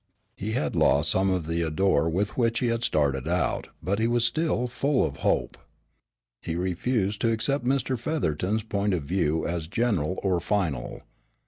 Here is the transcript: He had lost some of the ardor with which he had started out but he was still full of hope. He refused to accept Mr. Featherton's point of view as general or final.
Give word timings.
He 0.35 0.53
had 0.53 0.75
lost 0.75 1.11
some 1.11 1.29
of 1.29 1.45
the 1.45 1.63
ardor 1.63 2.09
with 2.09 2.35
which 2.35 2.57
he 2.57 2.69
had 2.69 2.83
started 2.83 3.27
out 3.27 3.67
but 3.83 3.99
he 3.99 4.07
was 4.07 4.25
still 4.25 4.65
full 4.65 5.05
of 5.05 5.17
hope. 5.17 5.59
He 6.41 6.55
refused 6.55 7.21
to 7.21 7.31
accept 7.31 7.63
Mr. 7.65 7.99
Featherton's 7.99 8.63
point 8.63 8.95
of 8.95 9.03
view 9.03 9.45
as 9.45 9.67
general 9.67 10.19
or 10.23 10.39
final. 10.39 11.03